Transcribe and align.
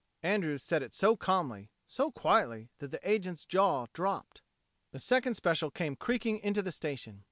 Andrews 0.23 0.63
said 0.63 0.81
it 0.81 0.95
so 0.95 1.15
calmly, 1.15 1.69
so 1.85 2.11
quietly, 2.11 2.69
that 2.79 2.89
the 2.89 3.07
agent's 3.07 3.45
jaw 3.45 3.85
drooped. 3.93 4.41
The 4.93 4.97
second 4.99 5.35
special 5.35 5.69
came 5.69 5.95
creaking 5.95 6.39
into 6.39 6.63
the 6.63 6.71
station. 6.71 7.19